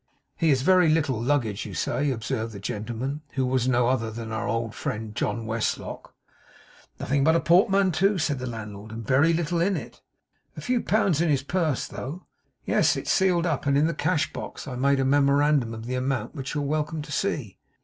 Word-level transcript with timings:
'He 0.35 0.49
has 0.49 0.63
very 0.63 0.89
little 0.89 1.21
luggage, 1.21 1.63
you 1.63 1.75
say?' 1.75 2.09
observed 2.09 2.53
the 2.53 2.59
gentleman, 2.59 3.21
who 3.33 3.45
was 3.45 3.67
no 3.67 3.87
other 3.87 4.09
than 4.09 4.31
our 4.31 4.47
old 4.47 4.73
friend, 4.73 5.13
John 5.13 5.45
Westlock. 5.45 6.15
'Nothing 6.99 7.23
but 7.23 7.35
a 7.35 7.39
portmanteau,' 7.39 8.17
said 8.17 8.39
the 8.39 8.47
landlord; 8.47 8.91
'and 8.91 9.05
very 9.05 9.31
little 9.31 9.61
in 9.61 9.77
it.' 9.77 10.01
'A 10.57 10.61
few 10.61 10.81
pounds 10.81 11.21
in 11.21 11.29
his 11.29 11.43
purse, 11.43 11.87
though?' 11.87 12.25
'Yes. 12.65 12.95
It's 12.97 13.11
sealed 13.11 13.45
up, 13.45 13.67
and 13.67 13.77
in 13.77 13.85
the 13.85 13.93
cash 13.93 14.33
box. 14.33 14.67
I 14.67 14.75
made 14.75 14.99
a 14.99 15.05
memorandum 15.05 15.71
of 15.71 15.85
the 15.85 15.93
amount, 15.93 16.33
which 16.33 16.55
you're 16.55 16.63
welcome 16.63 17.03
to 17.03 17.11
see. 17.11 17.59